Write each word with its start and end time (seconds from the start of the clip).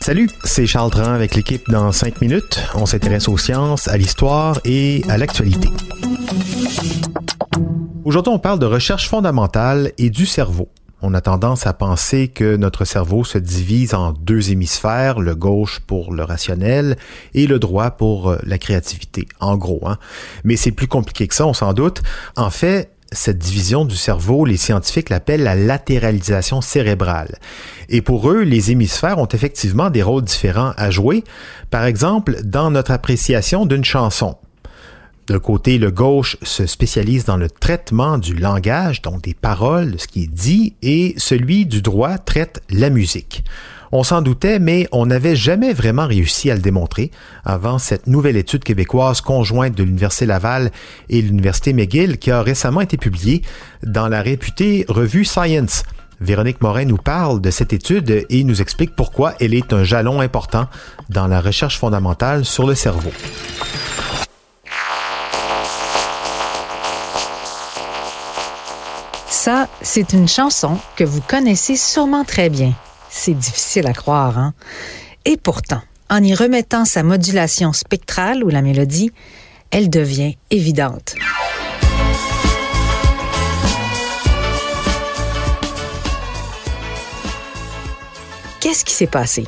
Salut, 0.00 0.28
c'est 0.42 0.66
Charles 0.66 0.90
Dran 0.90 1.12
avec 1.12 1.36
l'équipe 1.36 1.62
dans 1.70 1.92
5 1.92 2.20
minutes. 2.20 2.60
On 2.74 2.86
s'intéresse 2.86 3.28
aux 3.28 3.38
sciences, 3.38 3.86
à 3.86 3.96
l'histoire 3.96 4.58
et 4.64 5.04
à 5.08 5.16
l'actualité. 5.16 5.68
Aujourd'hui, 8.04 8.32
on 8.32 8.40
parle 8.40 8.58
de 8.58 8.66
recherche 8.66 9.08
fondamentale 9.08 9.92
et 9.96 10.10
du 10.10 10.26
cerveau. 10.26 10.70
On 11.02 11.14
a 11.14 11.20
tendance 11.20 11.68
à 11.68 11.72
penser 11.72 12.26
que 12.26 12.56
notre 12.56 12.84
cerveau 12.84 13.22
se 13.22 13.38
divise 13.38 13.94
en 13.94 14.10
deux 14.10 14.50
hémisphères, 14.50 15.20
le 15.20 15.36
gauche 15.36 15.78
pour 15.78 16.12
le 16.12 16.24
rationnel 16.24 16.96
et 17.34 17.46
le 17.46 17.60
droit 17.60 17.92
pour 17.92 18.36
la 18.42 18.58
créativité, 18.58 19.28
en 19.38 19.56
gros. 19.56 19.86
Hein. 19.86 19.98
Mais 20.42 20.56
c'est 20.56 20.72
plus 20.72 20.88
compliqué 20.88 21.28
que 21.28 21.34
ça, 21.36 21.46
on 21.46 21.54
s'en 21.54 21.74
doute. 21.74 22.02
En 22.34 22.50
fait, 22.50 22.90
cette 23.12 23.38
division 23.38 23.84
du 23.84 23.96
cerveau, 23.96 24.44
les 24.44 24.56
scientifiques 24.56 25.10
l'appellent 25.10 25.42
la 25.42 25.54
latéralisation 25.54 26.60
cérébrale. 26.60 27.38
Et 27.88 28.02
pour 28.02 28.30
eux, 28.30 28.42
les 28.42 28.70
hémisphères 28.70 29.18
ont 29.18 29.26
effectivement 29.26 29.90
des 29.90 30.02
rôles 30.02 30.24
différents 30.24 30.72
à 30.76 30.90
jouer. 30.90 31.24
Par 31.70 31.84
exemple, 31.84 32.40
dans 32.44 32.70
notre 32.70 32.92
appréciation 32.92 33.66
d'une 33.66 33.84
chanson. 33.84 34.36
De 35.26 35.38
côté, 35.38 35.78
le 35.78 35.90
gauche 35.90 36.36
se 36.42 36.66
spécialise 36.66 37.24
dans 37.24 37.36
le 37.36 37.48
traitement 37.48 38.18
du 38.18 38.34
langage, 38.34 39.00
donc 39.00 39.22
des 39.22 39.34
paroles, 39.34 39.94
ce 39.98 40.08
qui 40.08 40.24
est 40.24 40.32
dit, 40.32 40.74
et 40.82 41.14
celui 41.18 41.66
du 41.66 41.82
droit 41.82 42.18
traite 42.18 42.62
la 42.68 42.90
musique. 42.90 43.44
On 43.92 44.04
s'en 44.04 44.22
doutait, 44.22 44.60
mais 44.60 44.86
on 44.92 45.06
n'avait 45.06 45.34
jamais 45.34 45.72
vraiment 45.72 46.06
réussi 46.06 46.48
à 46.48 46.54
le 46.54 46.60
démontrer 46.60 47.10
avant 47.44 47.78
cette 47.78 48.06
nouvelle 48.06 48.36
étude 48.36 48.62
québécoise 48.62 49.20
conjointe 49.20 49.74
de 49.74 49.82
l'Université 49.82 50.26
Laval 50.26 50.70
et 51.08 51.20
l'Université 51.20 51.72
McGill 51.72 52.18
qui 52.18 52.30
a 52.30 52.40
récemment 52.40 52.82
été 52.82 52.96
publiée 52.96 53.42
dans 53.82 54.06
la 54.06 54.22
réputée 54.22 54.84
revue 54.88 55.24
Science. 55.24 55.82
Véronique 56.20 56.60
Morin 56.60 56.84
nous 56.84 56.98
parle 56.98 57.40
de 57.40 57.50
cette 57.50 57.72
étude 57.72 58.26
et 58.28 58.44
nous 58.44 58.60
explique 58.60 58.94
pourquoi 58.94 59.34
elle 59.40 59.54
est 59.54 59.72
un 59.72 59.82
jalon 59.82 60.20
important 60.20 60.66
dans 61.08 61.26
la 61.26 61.40
recherche 61.40 61.78
fondamentale 61.78 62.44
sur 62.44 62.66
le 62.66 62.76
cerveau. 62.76 63.10
Ça, 69.26 69.68
c'est 69.80 70.12
une 70.12 70.28
chanson 70.28 70.78
que 70.96 71.04
vous 71.04 71.22
connaissez 71.22 71.74
sûrement 71.74 72.24
très 72.24 72.50
bien. 72.50 72.74
C'est 73.10 73.34
difficile 73.34 73.86
à 73.86 73.92
croire, 73.92 74.38
hein? 74.38 74.54
Et 75.24 75.36
pourtant, 75.36 75.82
en 76.08 76.22
y 76.22 76.34
remettant 76.34 76.84
sa 76.84 77.02
modulation 77.02 77.72
spectrale 77.72 78.42
ou 78.42 78.48
la 78.48 78.62
mélodie, 78.62 79.10
elle 79.70 79.90
devient 79.90 80.36
évidente. 80.50 81.14
Qu'est-ce 88.60 88.84
qui 88.84 88.92
s'est 88.92 89.06
passé? 89.06 89.46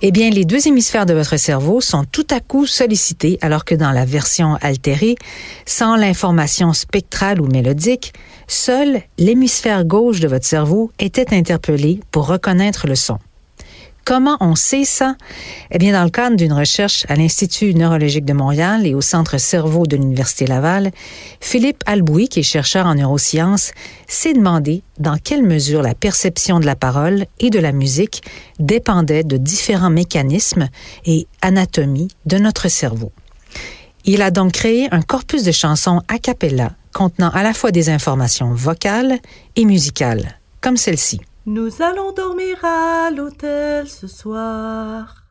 Eh 0.00 0.10
bien, 0.10 0.30
les 0.30 0.46
deux 0.46 0.66
hémisphères 0.66 1.04
de 1.04 1.12
votre 1.12 1.36
cerveau 1.36 1.82
sont 1.82 2.04
tout 2.10 2.26
à 2.30 2.40
coup 2.40 2.66
sollicités 2.66 3.38
alors 3.42 3.66
que 3.66 3.74
dans 3.74 3.92
la 3.92 4.06
version 4.06 4.56
altérée, 4.62 5.16
sans 5.66 5.94
l'information 5.94 6.72
spectrale 6.72 7.42
ou 7.42 7.48
mélodique, 7.48 8.14
seul 8.48 9.02
l'hémisphère 9.18 9.84
gauche 9.84 10.20
de 10.20 10.28
votre 10.28 10.46
cerveau 10.46 10.90
était 10.98 11.34
interpellé 11.34 12.00
pour 12.10 12.28
reconnaître 12.28 12.86
le 12.86 12.94
son. 12.94 13.18
Comment 14.06 14.36
on 14.38 14.54
sait 14.54 14.84
ça? 14.84 15.16
Eh 15.72 15.78
bien, 15.78 15.92
dans 15.92 16.04
le 16.04 16.10
cadre 16.10 16.36
d'une 16.36 16.52
recherche 16.52 17.04
à 17.08 17.16
l'Institut 17.16 17.74
neurologique 17.74 18.24
de 18.24 18.34
Montréal 18.34 18.86
et 18.86 18.94
au 18.94 19.00
Centre 19.00 19.36
cerveau 19.36 19.84
de 19.84 19.96
l'Université 19.96 20.46
Laval, 20.46 20.92
Philippe 21.40 21.82
Albouy, 21.86 22.28
qui 22.28 22.38
est 22.38 22.44
chercheur 22.44 22.86
en 22.86 22.94
neurosciences, 22.94 23.72
s'est 24.06 24.32
demandé 24.32 24.84
dans 25.00 25.16
quelle 25.16 25.42
mesure 25.42 25.82
la 25.82 25.96
perception 25.96 26.60
de 26.60 26.66
la 26.66 26.76
parole 26.76 27.26
et 27.40 27.50
de 27.50 27.58
la 27.58 27.72
musique 27.72 28.22
dépendait 28.60 29.24
de 29.24 29.38
différents 29.38 29.90
mécanismes 29.90 30.68
et 31.04 31.26
anatomies 31.42 32.12
de 32.26 32.38
notre 32.38 32.68
cerveau. 32.68 33.10
Il 34.04 34.22
a 34.22 34.30
donc 34.30 34.52
créé 34.52 34.86
un 34.92 35.02
corpus 35.02 35.42
de 35.42 35.50
chansons 35.50 36.00
a 36.06 36.20
cappella 36.20 36.76
contenant 36.94 37.30
à 37.30 37.42
la 37.42 37.52
fois 37.52 37.72
des 37.72 37.90
informations 37.90 38.54
vocales 38.54 39.18
et 39.56 39.64
musicales, 39.64 40.38
comme 40.60 40.76
celle-ci. 40.76 41.20
Nous 41.48 41.80
allons 41.80 42.10
dormir 42.10 42.56
à 42.64 43.08
l'hôtel 43.12 43.86
ce 43.86 44.08
soir. 44.08 45.22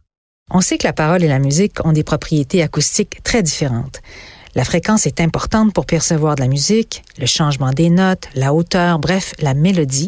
On 0.50 0.62
sait 0.62 0.78
que 0.78 0.88
la 0.88 0.94
parole 0.94 1.26
et 1.26 1.28
la 1.28 1.40
musique 1.40 1.86
ont 1.86 1.92
des 1.92 2.06
propriétés 2.06 2.64
acoustiques 2.64 3.22
très 3.22 3.44
différentes. 3.44 4.02
La 4.56 4.64
fréquence 4.64 5.08
est 5.08 5.20
importante 5.20 5.74
pour 5.74 5.86
percevoir 5.86 6.36
de 6.36 6.42
la 6.42 6.48
musique, 6.48 7.04
le 7.20 7.26
changement 7.26 7.72
des 7.72 7.90
notes, 7.90 8.30
la 8.34 8.54
hauteur, 8.54 8.98
bref, 8.98 9.34
la 9.42 9.54
mélodie, 9.54 10.08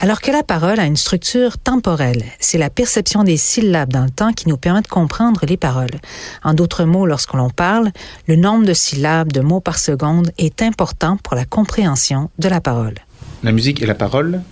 alors 0.00 0.20
que 0.20 0.32
la 0.32 0.42
parole 0.42 0.80
a 0.80 0.86
une 0.86 0.96
structure 0.96 1.56
temporelle. 1.56 2.24
C'est 2.40 2.58
la 2.58 2.68
perception 2.68 3.22
des 3.22 3.36
syllabes 3.36 3.92
dans 3.92 4.02
le 4.02 4.10
temps 4.10 4.32
qui 4.32 4.48
nous 4.48 4.56
permet 4.56 4.82
de 4.82 4.88
comprendre 4.88 5.46
les 5.46 5.56
paroles. 5.56 6.00
En 6.42 6.52
d'autres 6.52 6.82
mots, 6.82 7.06
lorsque 7.06 7.34
l'on 7.34 7.50
parle, 7.50 7.92
le 8.26 8.34
nombre 8.34 8.66
de 8.66 8.74
syllabes, 8.74 9.32
de 9.32 9.40
mots 9.40 9.60
par 9.60 9.78
seconde 9.78 10.32
est 10.36 10.62
important 10.62 11.16
pour 11.16 11.36
la 11.36 11.44
compréhension 11.44 12.28
de 12.40 12.48
la 12.48 12.60
parole. 12.60 12.96
La 13.44 13.52
musique 13.52 13.80
et 13.80 13.86
la 13.86 13.94
parole, 13.94 14.42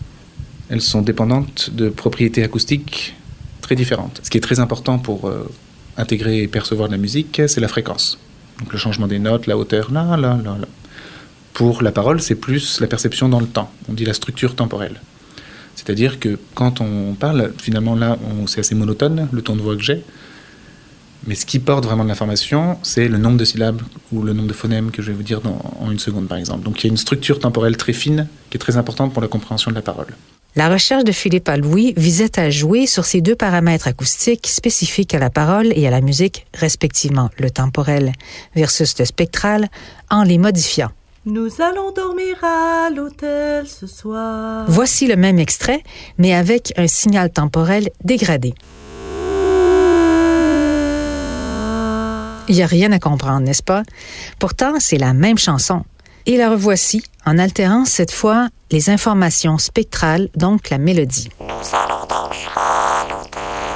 elles 0.69 0.81
sont 0.81 1.03
dépendantes 1.03 1.71
de 1.71 1.88
propriétés 1.88 2.43
acoustiques 2.43 3.15
très 3.60 3.75
différentes. 3.75 4.21
Ce 4.22 4.31
qui 4.31 4.38
est 4.38 4.41
très 4.41 4.60
important 4.60 4.99
pour 4.99 5.28
euh, 5.28 5.49
intégrer 5.97 6.43
et 6.43 6.49
percevoir 6.49 6.88
de 6.88 6.93
la 6.93 6.99
musique, 6.99 7.43
c'est 7.47 7.60
la 7.60 7.69
fréquence. 7.69 8.19
Donc 8.59 8.72
le 8.72 8.78
changement 8.78 9.06
des 9.06 9.19
notes, 9.19 9.47
la 9.47 9.56
hauteur, 9.56 9.93
là, 9.93 10.16
là, 10.16 10.38
là. 10.43 10.56
Pour 11.53 11.82
la 11.82 11.93
parole, 11.93 12.21
c'est 12.21 12.34
plus 12.34 12.81
la 12.81 12.87
perception 12.87 13.28
dans 13.28 13.41
le 13.41 13.47
temps. 13.47 13.71
On 13.88 13.94
dit 13.94 14.05
la 14.05 14.12
structure 14.12 14.55
temporelle. 14.55 15.00
C'est-à-dire 15.75 16.21
que 16.21 16.38
quand 16.55 16.81
on 16.81 17.15
parle, 17.15 17.53
finalement 17.59 17.94
là, 17.94 18.19
c'est 18.47 18.60
assez 18.60 18.75
monotone, 18.75 19.28
le 19.32 19.43
ton 19.43 19.56
de 19.56 19.62
voix 19.62 19.76
que 19.76 19.82
j'ai. 19.82 20.03
Mais 21.26 21.34
ce 21.34 21.44
qui 21.44 21.59
porte 21.59 21.84
vraiment 21.84 22.05
de 22.05 22.09
l'information, 22.09 22.78
c'est 22.82 23.09
le 23.09 23.19
nombre 23.19 23.37
de 23.37 23.44
syllabes 23.44 23.82
ou 24.12 24.22
le 24.22 24.32
nombre 24.32 24.49
de 24.49 24.53
phonèmes 24.53 24.91
que 24.91 25.03
je 25.03 25.10
vais 25.10 25.16
vous 25.16 25.22
dire 25.22 25.41
en 25.81 25.91
une 25.91 25.99
seconde, 25.99 26.28
par 26.28 26.38
exemple. 26.38 26.62
Donc 26.62 26.82
il 26.82 26.87
y 26.87 26.91
a 26.91 26.91
une 26.91 26.97
structure 26.97 27.38
temporelle 27.38 27.76
très 27.76 27.93
fine 27.93 28.28
qui 28.50 28.56
est 28.56 28.60
très 28.60 28.76
importante 28.76 29.12
pour 29.12 29.22
la 29.22 29.28
compréhension 29.28 29.71
de 29.71 29.76
la 29.76 29.82
parole. 29.82 30.09
La 30.59 30.71
recherche 30.71 31.05
de 31.05 31.12
Philippe 31.12 31.50
Alouis 31.50 31.93
visait 31.99 32.41
à 32.41 32.49
jouer 32.49 32.87
sur 32.87 33.05
ces 33.05 33.21
deux 33.21 33.37
paramètres 33.37 33.89
acoustiques 33.89 34.47
spécifiques 34.47 35.12
à 35.12 35.19
la 35.19 35.28
parole 35.28 35.71
et 35.77 35.87
à 35.87 35.91
la 35.91 36.00
musique, 36.00 36.47
respectivement 36.55 37.28
le 37.39 37.50
temporel 37.50 38.12
versus 38.55 38.99
le 38.99 39.05
spectral, 39.05 39.69
en 40.09 40.22
les 40.22 40.39
modifiant. 40.39 40.91
Nous 41.27 41.61
allons 41.61 41.93
dormir 41.93 42.43
à 42.43 42.89
l'hôtel 42.89 43.69
ce 43.69 43.87
soir. 43.87 44.65
Voici 44.67 45.06
le 45.06 45.17
même 45.17 45.39
extrait, 45.39 45.83
mais 46.17 46.33
avec 46.33 46.73
un 46.78 46.87
signal 46.87 47.31
temporel 47.31 47.91
dégradé. 48.03 48.55
Il 52.49 52.55
n'y 52.55 52.62
a 52.62 52.67
rien 52.67 52.93
à 52.93 52.99
comprendre, 52.99 53.41
n'est-ce 53.41 53.62
pas? 53.62 53.83
Pourtant, 54.38 54.77
c'est 54.78 54.97
la 54.97 55.12
même 55.12 55.37
chanson. 55.37 55.84
Et 56.25 56.38
la 56.38 56.49
revoici 56.49 57.03
en 57.27 57.37
altérant 57.37 57.84
cette 57.84 58.11
fois 58.11 58.49
les 58.71 58.91
informations 58.91 59.59
spectrales, 59.59 60.29
donc 60.35 60.70
la 60.70 60.79
mélodie. 60.79 61.29
Nous 61.41 61.46
allons 61.46 62.06
dormir 62.08 62.52
à 62.56 63.06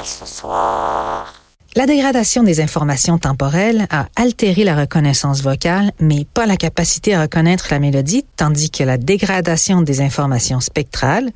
ce 0.03 0.25
soir. 0.25 1.33
La 1.73 1.85
dégradation 1.85 2.43
des 2.43 2.59
informations 2.59 3.17
temporelles 3.17 3.87
a 3.91 4.07
altéré 4.17 4.65
la 4.65 4.75
reconnaissance 4.75 5.41
vocale, 5.41 5.91
mais 6.01 6.25
pas 6.25 6.45
la 6.45 6.57
capacité 6.57 7.13
à 7.15 7.21
reconnaître 7.21 7.67
la 7.71 7.79
mélodie, 7.79 8.25
tandis 8.35 8.69
que 8.69 8.83
la 8.83 8.97
dégradation 8.97 9.81
des 9.81 10.01
informations 10.01 10.59
spectrales 10.59 11.29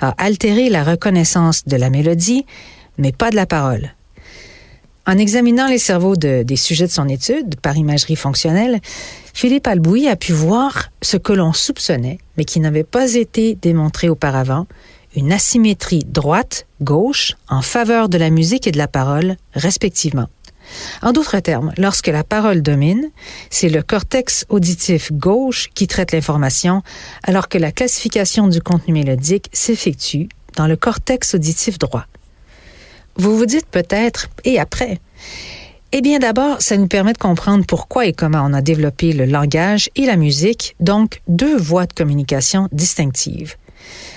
a 0.00 0.10
altéré 0.18 0.68
la 0.68 0.84
reconnaissance 0.84 1.64
de 1.66 1.76
la 1.76 1.88
mélodie, 1.88 2.44
mais 2.98 3.12
pas 3.12 3.30
de 3.30 3.36
la 3.36 3.46
parole. 3.46 3.94
En 5.06 5.16
examinant 5.16 5.68
les 5.68 5.78
cerveaux 5.78 6.16
de, 6.16 6.42
des 6.42 6.56
sujets 6.56 6.86
de 6.86 6.92
son 6.92 7.08
étude 7.08 7.58
par 7.62 7.78
imagerie 7.78 8.16
fonctionnelle, 8.16 8.80
Philippe 9.40 9.68
Albouy 9.68 10.08
a 10.08 10.16
pu 10.16 10.32
voir 10.32 10.90
ce 11.00 11.16
que 11.16 11.32
l'on 11.32 11.52
soupçonnait, 11.52 12.18
mais 12.36 12.44
qui 12.44 12.58
n'avait 12.58 12.82
pas 12.82 13.14
été 13.14 13.54
démontré 13.54 14.08
auparavant, 14.08 14.66
une 15.14 15.30
asymétrie 15.30 16.02
droite-gauche 16.04 17.36
en 17.48 17.62
faveur 17.62 18.08
de 18.08 18.18
la 18.18 18.30
musique 18.30 18.66
et 18.66 18.72
de 18.72 18.78
la 18.78 18.88
parole, 18.88 19.36
respectivement. 19.52 20.26
En 21.02 21.12
d'autres 21.12 21.38
termes, 21.38 21.72
lorsque 21.78 22.08
la 22.08 22.24
parole 22.24 22.62
domine, 22.62 23.10
c'est 23.48 23.68
le 23.68 23.80
cortex 23.84 24.44
auditif 24.48 25.12
gauche 25.12 25.68
qui 25.72 25.86
traite 25.86 26.10
l'information, 26.10 26.82
alors 27.22 27.48
que 27.48 27.58
la 27.58 27.70
classification 27.70 28.48
du 28.48 28.60
contenu 28.60 28.92
mélodique 28.92 29.50
s'effectue 29.52 30.28
dans 30.56 30.66
le 30.66 30.74
cortex 30.74 31.36
auditif 31.36 31.78
droit. 31.78 32.06
Vous 33.14 33.38
vous 33.38 33.46
dites 33.46 33.66
peut-être, 33.66 34.30
et 34.42 34.58
après? 34.58 34.98
Eh 35.90 36.02
bien 36.02 36.18
d'abord, 36.18 36.60
ça 36.60 36.76
nous 36.76 36.86
permet 36.86 37.14
de 37.14 37.18
comprendre 37.18 37.64
pourquoi 37.66 38.04
et 38.04 38.12
comment 38.12 38.44
on 38.44 38.52
a 38.52 38.60
développé 38.60 39.14
le 39.14 39.24
langage 39.24 39.88
et 39.96 40.04
la 40.04 40.16
musique, 40.16 40.76
donc 40.80 41.22
deux 41.28 41.56
voies 41.56 41.86
de 41.86 41.94
communication 41.94 42.68
distinctives. 42.72 43.56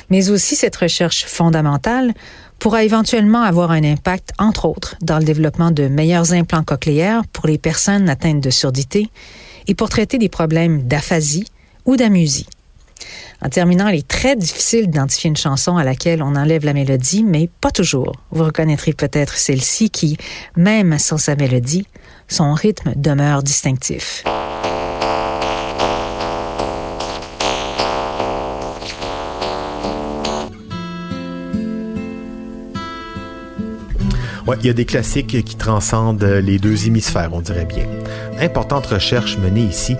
Mais 0.09 0.29
aussi 0.31 0.57
cette 0.57 0.75
recherche 0.75 1.23
fondamentale 1.23 2.13
pourra 2.59 2.83
éventuellement 2.83 3.41
avoir 3.41 3.71
un 3.71 3.85
impact, 3.85 4.31
entre 4.37 4.65
autres, 4.65 4.97
dans 5.01 5.17
le 5.17 5.23
développement 5.23 5.71
de 5.71 5.87
meilleurs 5.87 6.33
implants 6.33 6.63
cochléaires 6.63 7.23
pour 7.31 7.47
les 7.47 7.57
personnes 7.57 8.09
atteintes 8.09 8.41
de 8.41 8.49
surdité 8.49 9.07
et 9.67 9.73
pour 9.73 9.87
traiter 9.87 10.17
des 10.17 10.27
problèmes 10.27 10.83
d'aphasie 10.83 11.45
ou 11.85 11.95
d'amusie. 11.95 12.47
En 13.43 13.49
terminant, 13.49 13.87
il 13.87 13.99
est 13.99 14.07
très 14.07 14.35
difficile 14.35 14.87
d'identifier 14.87 15.29
une 15.29 15.37
chanson 15.37 15.77
à 15.77 15.83
laquelle 15.83 16.21
on 16.21 16.35
enlève 16.35 16.65
la 16.65 16.73
mélodie, 16.73 17.23
mais 17.23 17.49
pas 17.59 17.71
toujours. 17.71 18.13
Vous 18.31 18.43
reconnaîtrez 18.43 18.93
peut-être 18.93 19.37
celle-ci 19.37 19.89
qui, 19.89 20.17
même 20.55 20.99
sans 20.99 21.17
sa 21.17 21.35
mélodie, 21.35 21.87
son 22.27 22.53
rythme 22.53 22.93
demeure 22.95 23.43
distinctif. 23.43 24.23
Ouais, 34.47 34.57
il 34.59 34.67
y 34.67 34.69
a 34.69 34.73
des 34.73 34.85
classiques 34.85 35.43
qui 35.45 35.55
transcendent 35.55 36.23
les 36.23 36.57
deux 36.57 36.87
hémisphères, 36.87 37.29
on 37.31 37.41
dirait 37.41 37.65
bien. 37.65 37.85
Importante 38.39 38.87
recherche 38.87 39.37
menée 39.37 39.61
ici, 39.61 39.95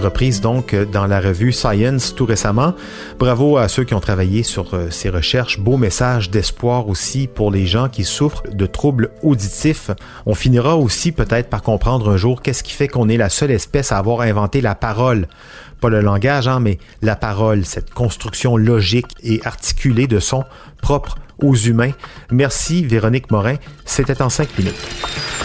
reprise 0.00 0.40
donc 0.40 0.74
dans 0.74 1.06
la 1.06 1.20
revue 1.20 1.52
Science 1.52 2.14
tout 2.14 2.24
récemment. 2.24 2.74
Bravo 3.18 3.56
à 3.56 3.68
ceux 3.68 3.84
qui 3.84 3.94
ont 3.94 4.00
travaillé 4.00 4.42
sur 4.42 4.74
euh, 4.74 4.90
ces 4.90 5.10
recherches. 5.10 5.60
Beau 5.60 5.76
message 5.76 6.30
d'espoir 6.30 6.88
aussi 6.88 7.28
pour 7.28 7.50
les 7.50 7.66
gens 7.66 7.88
qui 7.88 8.04
souffrent 8.04 8.42
de 8.52 8.66
troubles 8.66 9.10
auditifs. 9.22 9.90
On 10.26 10.34
finira 10.34 10.76
aussi 10.76 11.12
peut-être 11.12 11.48
par 11.48 11.62
comprendre 11.62 12.10
un 12.10 12.16
jour 12.16 12.42
qu'est-ce 12.42 12.62
qui 12.62 12.72
fait 12.72 12.88
qu'on 12.88 13.08
est 13.08 13.16
la 13.16 13.28
seule 13.28 13.50
espèce 13.50 13.92
à 13.92 13.98
avoir 13.98 14.22
inventé 14.22 14.60
la 14.60 14.74
parole 14.74 15.28
pas 15.80 15.88
le 15.88 16.00
langage, 16.00 16.46
hein, 16.46 16.60
mais 16.60 16.78
la 17.00 17.16
parole, 17.16 17.64
cette 17.64 17.94
construction 17.94 18.58
logique 18.58 19.06
et 19.22 19.40
articulée 19.44 20.06
de 20.06 20.20
son 20.20 20.44
propre 20.82 21.16
aux 21.38 21.56
humains. 21.56 21.92
Merci 22.30 22.84
Véronique 22.84 23.30
Morin, 23.30 23.56
c'était 23.86 24.20
en 24.20 24.28
cinq 24.28 24.58
minutes. 24.58 25.39